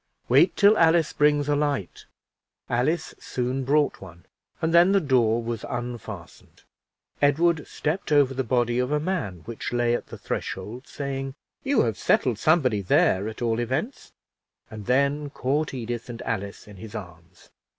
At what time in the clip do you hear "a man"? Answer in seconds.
8.91-9.43